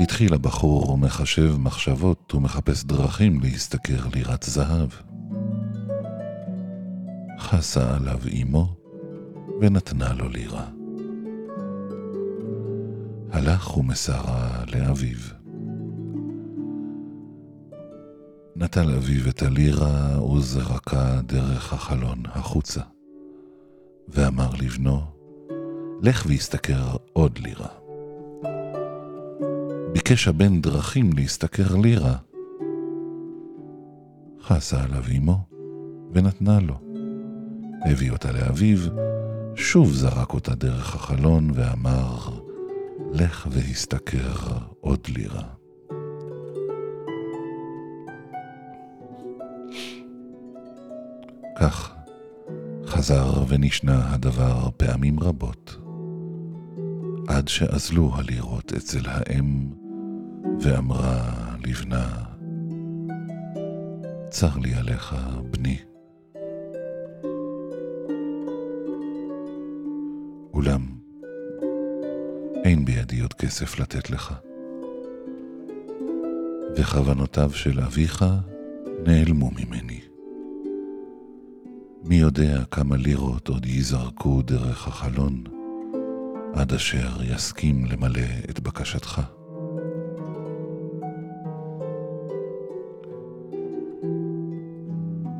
[0.00, 4.88] התחיל הבחור ומחשב מחשבות ומחפש דרכים להשתכר לירת זהב.
[7.38, 8.76] חסה עליו אמו
[9.60, 10.66] ונתנה לו לירה.
[13.32, 15.43] הלך ומסרה לאביו.
[18.56, 22.80] נטל אביו את הלירה וזרקה דרך החלון החוצה,
[24.08, 25.00] ואמר לבנו,
[26.02, 27.68] לך והשתכר עוד לירה.
[29.92, 32.16] ביקש הבן דרכים להשתכר לירה.
[34.42, 35.38] חסה עליו אמו,
[36.12, 36.74] ונתנה לו.
[37.84, 38.78] הביא אותה לאביו,
[39.54, 42.18] שוב זרק אותה דרך החלון, ואמר,
[43.12, 45.63] לך והשתכר עוד לירה.
[51.56, 51.94] כך
[52.86, 55.76] חזר ונשנה הדבר פעמים רבות,
[57.28, 59.68] עד שאזלו הלירות אצל האם,
[60.60, 61.32] ואמרה
[61.66, 62.24] לבנה,
[64.30, 65.16] צר לי עליך,
[65.50, 65.78] בני.
[70.54, 70.86] אולם,
[72.64, 74.34] אין בידי עוד כסף לתת לך.
[76.76, 78.24] וכוונותיו של אביך
[79.06, 80.03] נעלמו ממני.
[82.06, 85.44] מי יודע כמה לירות עוד ייזרקו דרך החלון,
[86.54, 89.22] עד אשר יסכים למלא את בקשתך.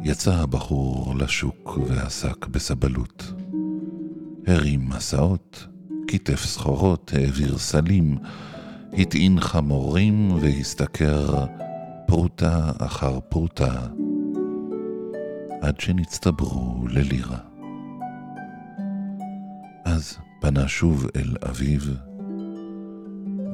[0.02, 3.32] יצא הבחור לשוק ועסק בסבלות.
[4.46, 5.66] הרים מסעות,
[6.08, 8.18] כיתף סחורות, העביר סלים,
[8.92, 11.44] הטעין חמורים והשתכר
[12.06, 13.86] פרוטה אחר פרוטה,
[15.62, 17.38] עד שנצטברו ללירה.
[19.84, 21.80] אז פנה שוב אל אביו,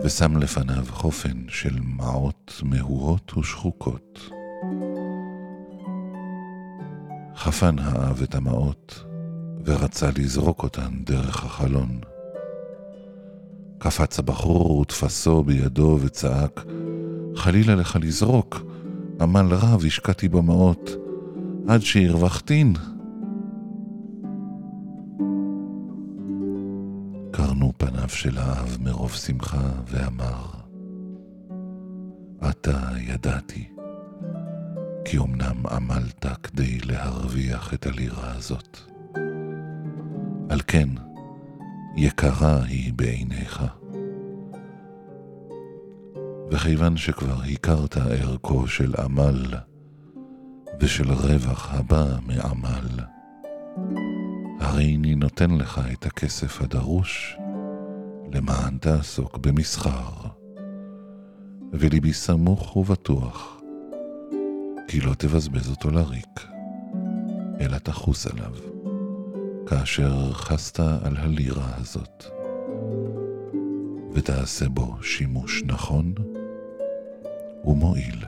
[0.04, 4.30] ושם לפניו חופן של מעות מהורות ושחוקות.
[7.36, 9.04] חפן האב את המעות,
[9.64, 12.00] ורצה לזרוק אותן דרך החלון.
[13.78, 16.64] קפץ הבחור ותפסו בידו וצעק,
[17.36, 18.62] חלילה לך לזרוק,
[19.20, 20.90] עמל רב השקעתי במעות,
[21.68, 22.72] עד שהרווחתין.
[27.30, 30.46] קרנו פניו של האב מרוב שמחה, ואמר,
[32.40, 33.68] עתה ידעתי,
[35.04, 38.78] כי אמנם עמלת כדי להרוויח את הלירה הזאת.
[40.48, 40.88] על כן,
[41.96, 43.64] יקרה היא בעיניך.
[46.50, 49.54] וכיוון שכבר הכרת ערכו של עמל,
[50.80, 53.04] ושל רווח הבא מעמל,
[54.60, 57.36] הרי אני נותן לך את הכסף הדרוש
[58.32, 60.10] למען תעסוק במסחר,
[61.72, 63.60] וליבי סמוך ובטוח,
[64.88, 66.46] כי לא תבזבז אותו לריק,
[67.60, 68.54] אלא תחוס עליו.
[69.66, 72.24] כאשר חסת על הלירה הזאת.
[74.12, 76.14] ותעשה בו שימוש נכון
[77.64, 78.24] ומועיל.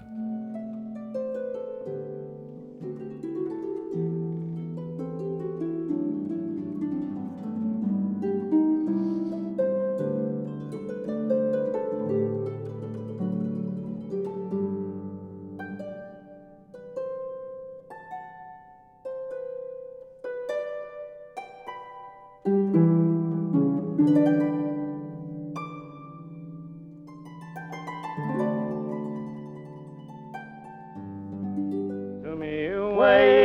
[33.03, 33.42] Away.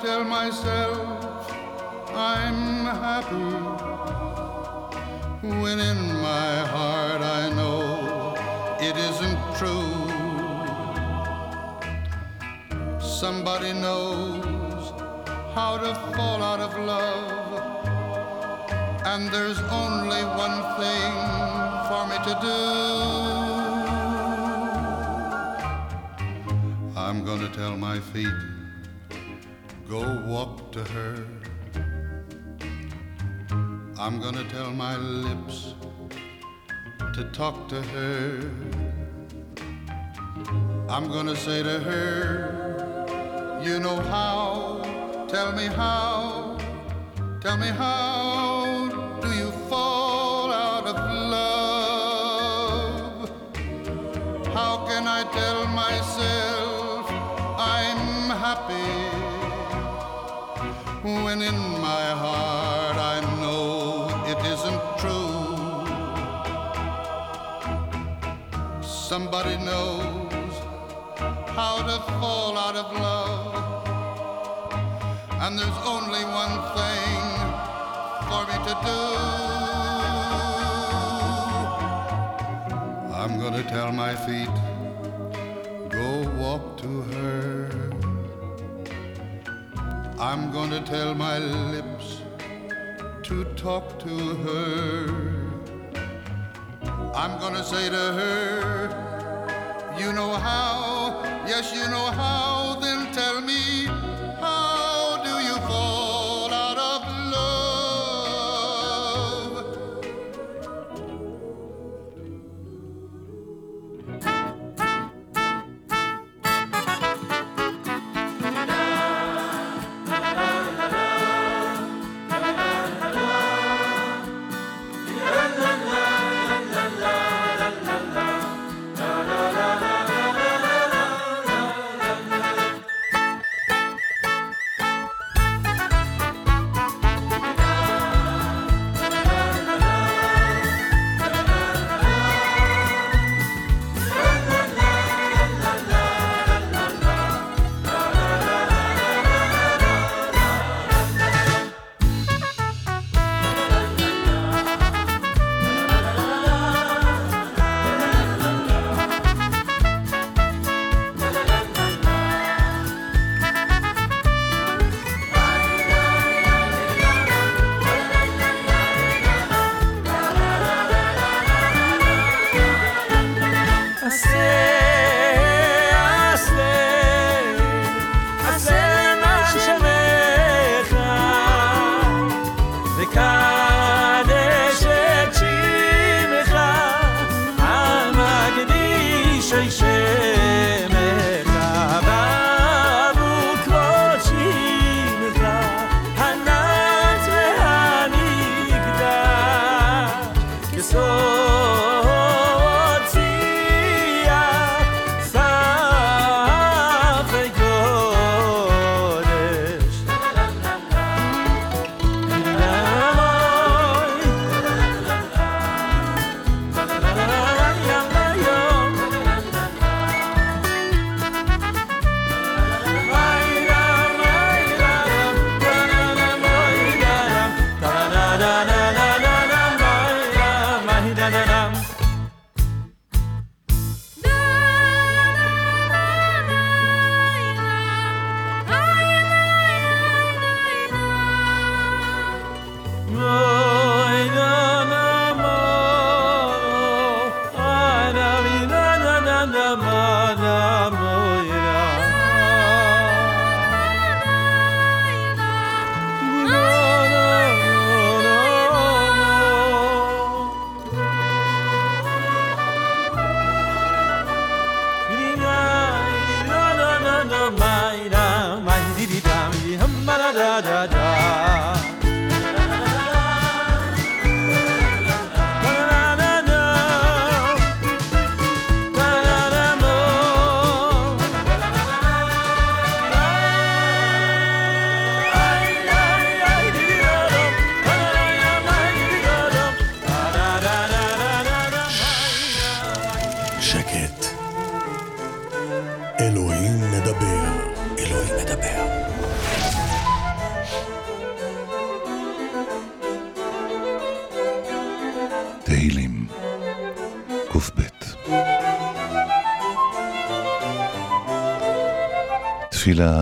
[0.00, 0.98] Tell myself
[2.14, 3.50] I'm happy
[5.46, 8.34] when in my heart I know
[8.80, 10.08] it isn't true?
[12.98, 14.92] Somebody knows
[15.54, 17.86] how to fall out of love,
[19.04, 21.12] and there's only one thing
[21.88, 22.58] for me to do.
[26.96, 28.59] I'm gonna tell my feet,
[29.90, 31.26] go walk to her.
[33.98, 35.74] I'm gonna tell my lips
[37.14, 38.38] to talk to her.
[40.88, 46.56] I'm gonna say to her, you know how, tell me how,
[47.40, 48.49] tell me how
[69.10, 70.54] Somebody knows
[71.58, 73.54] how to fall out of love,
[75.42, 77.22] and there's only one thing
[78.28, 79.00] for me to do.
[83.20, 84.56] I'm gonna tell my feet,
[85.88, 87.68] go walk to her.
[90.20, 92.20] I'm gonna tell my lips
[93.24, 95.49] to talk to her.
[97.14, 98.88] I'm gonna say to her,
[99.98, 103.69] you know how, yes, you know how, then tell me,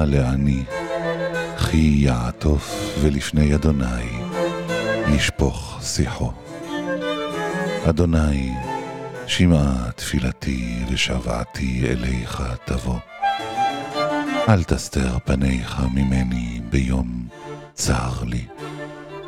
[0.09, 0.62] לעני,
[1.70, 4.09] כי יעטוף ולפני אדוני
[5.09, 6.32] ישפוך שיחו.
[7.88, 8.52] אדוני,
[9.26, 12.98] שמעה תפילתי ושוועתי אליך תבוא.
[14.48, 17.26] אל תסתר פניך ממני ביום
[17.74, 18.44] צר לי.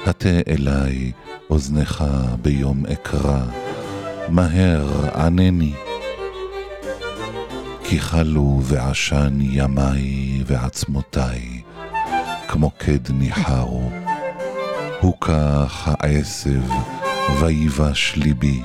[0.07, 1.13] הטה אליי
[1.51, 2.05] אוזנך
[2.43, 3.41] ביום אקרא,
[4.29, 5.90] מהר ענני.
[7.91, 11.63] כי חלו ועשן ימי ועצמותי,
[12.49, 13.91] כמו קד ניחרו.
[15.01, 16.63] הוכח העשב
[17.41, 18.63] ויבש ליבי,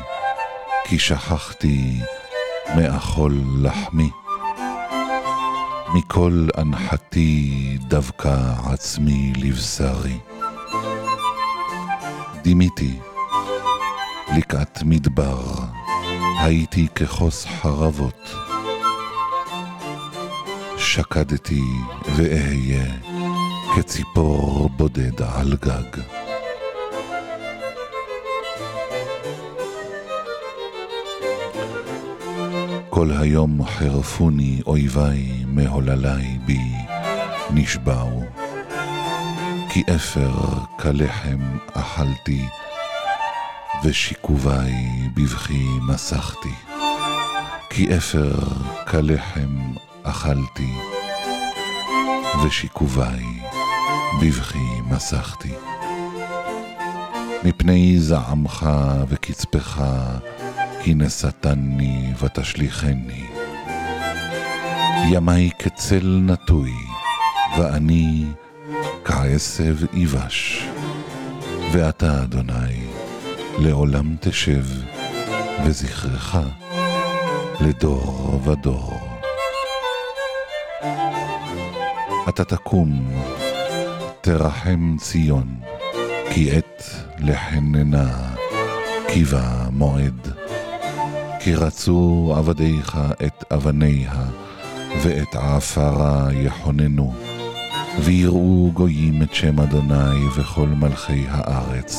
[0.83, 1.99] כי שכחתי
[2.75, 4.09] מאכול לחמי.
[5.95, 10.17] מכל אנחתי דבקה עצמי לבשרי.
[12.41, 12.99] דימיתי,
[14.37, 15.43] לקעת מדבר,
[16.39, 18.54] הייתי ככוס חרבות.
[20.85, 21.63] שקדתי
[22.15, 22.85] ואהיה
[23.75, 26.01] כציפור בודד על גג.
[32.89, 36.61] כל היום חרפוני אויביי מהוללי בי
[37.53, 38.23] נשבעו.
[39.69, 40.33] כי אפר
[40.79, 41.39] כלחם
[41.73, 42.45] אכלתי,
[43.83, 44.73] ושיקובי
[45.13, 46.55] בבכי מסכתי.
[47.69, 48.33] כי אפר
[48.87, 49.75] כלחם
[50.05, 50.73] אכלתי,
[52.45, 53.41] ושיקובי
[54.21, 55.53] בבכי מסכתי.
[57.43, 58.69] מפני זעמך
[59.07, 59.83] וקצפך,
[60.83, 63.25] כי נשאתני ותשליכני.
[65.09, 66.73] ימי כצל נטוי,
[67.57, 68.25] ואני
[69.05, 70.67] כעשב יבש.
[71.71, 72.87] ואתה, אדוני,
[73.59, 74.65] לעולם תשב,
[75.65, 76.37] וזכרך
[77.59, 79.14] לדור ודור.
[82.29, 83.13] אתה תקום,
[84.21, 85.55] תרחם ציון,
[86.31, 86.83] כי עת
[87.19, 88.35] לחננה,
[89.07, 90.27] קיווה מועד.
[91.39, 94.13] כי רצו עבדיך את אבניה,
[95.01, 97.13] ואת עפרה יכוננו.
[97.99, 101.97] ויראו גויים את שם אדוני וכל מלכי הארץ,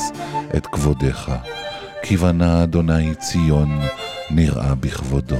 [0.57, 1.31] את כבודך.
[2.03, 3.79] כי בנה אדוני ציון,
[4.29, 5.39] נראה בכבודו.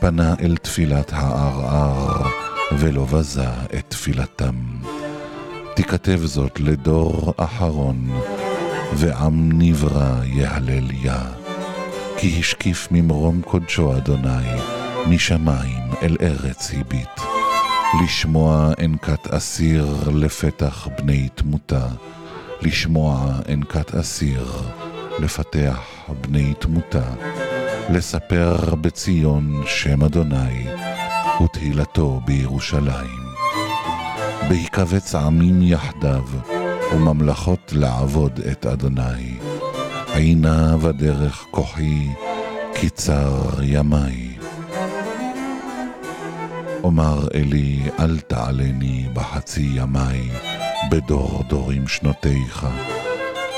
[0.00, 3.48] פנה אל תפילת הערער, ולא בזה
[3.78, 4.54] את תפילתם.
[5.74, 8.20] תיכתב זאת לדור אחרון,
[8.94, 11.22] ועם נברא יהלל יה.
[12.16, 14.48] כי השקיף ממרום קודשו אדוני,
[15.06, 17.20] משמיים אל ארץ הביט.
[18.04, 21.86] לשמוע אנקת אסיר לפתח בני תמותה,
[22.62, 24.52] לשמוע אנקת אסיר
[25.18, 25.80] לפתח
[26.20, 27.10] בני תמותה,
[27.90, 30.66] לספר בציון שם אדוני
[31.42, 33.24] ותהילתו בירושלים.
[34.48, 36.24] בהיקבץ עמים יחדיו
[36.92, 39.38] וממלכות לעבוד את אדוני.
[40.14, 42.08] עינה בדרך כוחי,
[42.74, 44.36] קיצר ימי.
[46.82, 50.30] אומר אלי, אל תעלני בחצי ימי,
[50.90, 52.66] בדור דורים שנותיך.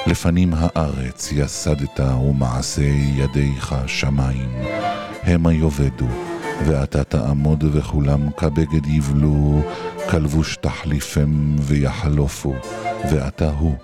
[0.06, 4.50] לפנים הארץ יסדת ומעשי ידיך שמיים,
[5.22, 6.08] המה יאבדו,
[6.64, 9.62] ואתה תעמוד וכולם כבגד יבלו,
[10.10, 12.54] כלבוש תחליפם ויחלופו,
[13.10, 13.74] ואתה הוא,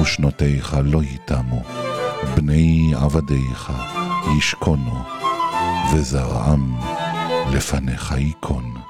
[0.00, 1.62] ושנותיך לא ייתמו.
[2.34, 3.72] בני עבדיך,
[4.38, 5.02] ישכונו,
[5.92, 6.76] וזרעם
[7.52, 8.83] לפניך ייכון.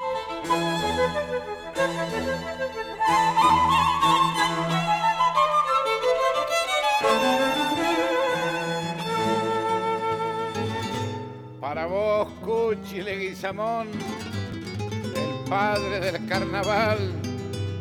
[12.25, 16.99] Para vos, Cuchi Leguizamón, el padre del carnaval,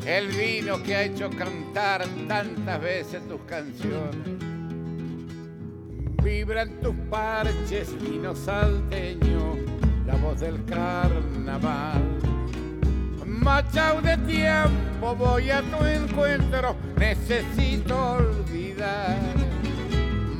[0.05, 4.27] el vino que ha hecho cantar tantas veces tus canciones.
[6.23, 9.55] Vibran tus parches, vino salteño,
[10.05, 12.01] la voz del carnaval.
[13.25, 19.42] Machao de tiempo, voy a tu encuentro, necesito olvidar.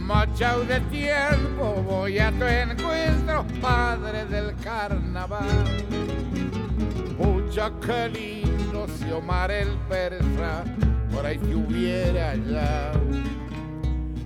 [0.03, 5.85] Machao de tiempo, voy a tu encuentro, padre del carnaval.
[7.17, 10.65] Pucha, qué lindo si Omar el persa
[11.09, 12.99] por ahí te hubiera hallado.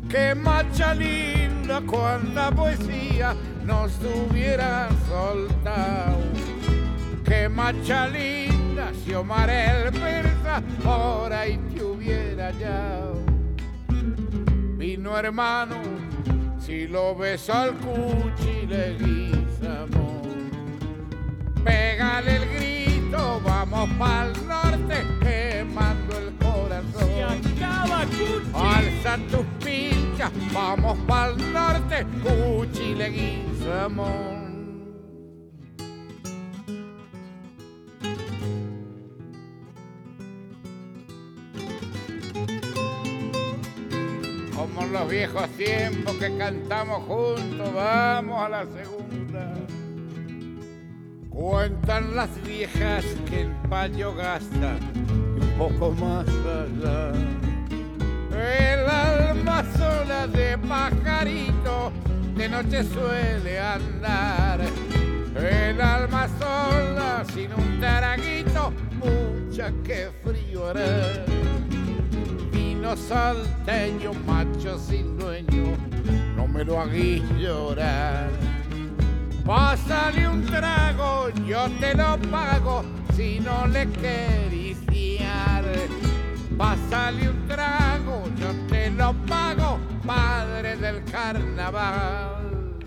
[0.10, 6.18] Qué macha linda, cuánta poesía nos hubiera soltado.
[7.24, 13.27] Qué macha linda, si Omar el persa por ahí te hubiera hallado.
[14.88, 15.82] Vino hermano,
[16.60, 20.26] si lo ves al cuchi le guisamos.
[21.62, 27.42] Pégale el grito, vamos pa'l norte, quemando el corazón.
[28.54, 34.47] Alza tus pinchas, vamos pa'l norte, cuchi le guisamos.
[45.00, 49.54] Los viejos tiempos que cantamos juntos, vamos a la segunda.
[51.30, 54.78] Cuentan las viejas que el payo gasta
[55.36, 57.12] y un poco más allá.
[58.32, 61.92] El alma sola de pajarito
[62.36, 64.62] de noche suele andar.
[65.36, 71.26] El alma sola sin un taraguito, mucha que frío hará.
[72.88, 75.76] Vino salteño, macho sin dueño,
[76.38, 78.30] no me lo hagáis llorar.
[79.46, 85.66] Pásale un trago, yo te lo pago si no le querís fiar.
[86.58, 92.78] Pásale un trago, yo te lo pago, padre del carnaval.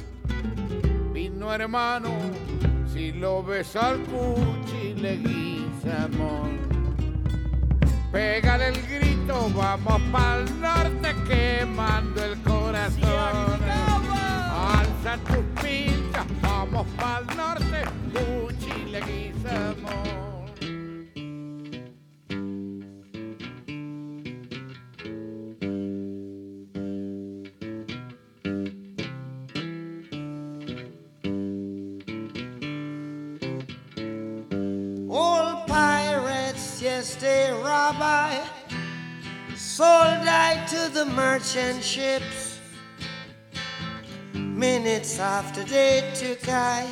[1.13, 2.09] Vino hermano,
[2.91, 6.49] si lo ves al cuchi le guisamos.
[8.11, 13.61] Pégale el grito, vamos pa'l norte quemando el corazón.
[14.73, 20.21] Alza tus pinchas, vamos pa'l norte, cuchi le guisamos.
[35.09, 38.41] Old pirates, yes, they rob I,
[39.80, 42.60] sold I to the merchant ships.
[44.34, 46.86] Minutes after they took I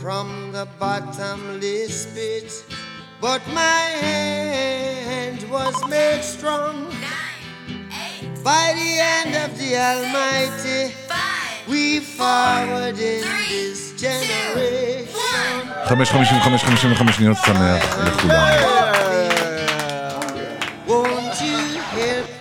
[0.00, 2.64] from the bottomless pit,
[3.20, 6.90] but my hand was made strong
[8.44, 10.94] by the hand of the Almighty.
[11.68, 15.06] We forward in this generation.
[15.88, 18.99] 5.55 שניות שמח לכולם.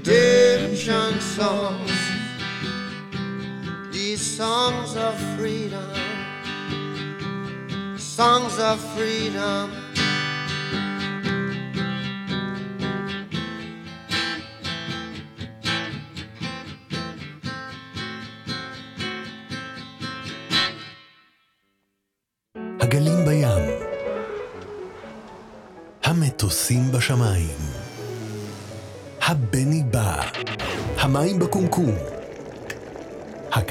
[0.00, 1.92] redemption songs.
[3.92, 5.94] These songs of freedom,
[7.98, 9.79] songs of freedom.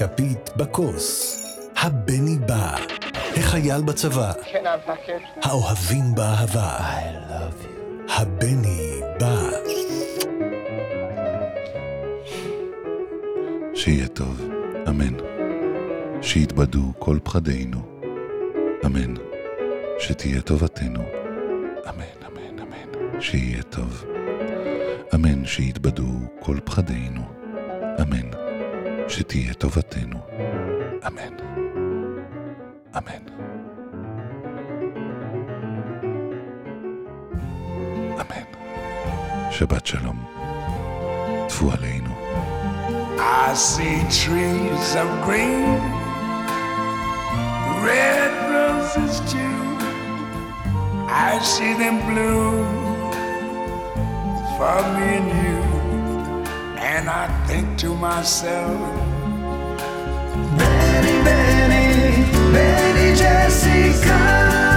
[0.02, 1.40] הכפית בכוס,
[1.78, 2.76] הבני בא,
[3.38, 4.32] החייל בצבא,
[5.44, 6.78] האוהבים באהבה,
[8.10, 9.50] הבני בא.
[13.76, 14.42] שיהיה טוב,
[14.90, 15.14] אמן.
[16.22, 17.80] שיתבדו כל פחדינו,
[18.86, 19.14] אמן.
[20.00, 21.04] שתהיה טובתנו,
[21.90, 23.22] אמן, אמן, אמן.
[23.22, 24.06] שיהיה טוב,
[25.16, 25.46] אמן.
[25.46, 27.22] שיתבדו כל פחדינו,
[28.02, 28.49] אמן.
[29.10, 30.20] שתהיה טובתנו,
[31.08, 31.34] אמן.
[32.98, 33.24] אמן.
[38.22, 38.44] אמן.
[39.52, 40.26] שבת שלום.
[41.48, 42.10] טפו עלינו.
[43.18, 45.80] I see trees of green,
[47.90, 49.60] red roses too.
[51.28, 52.68] I see them bloom
[54.58, 55.69] for me and you.
[57.10, 58.80] and I think to myself,
[60.58, 64.69] Benny, Benny, Benny Jessica.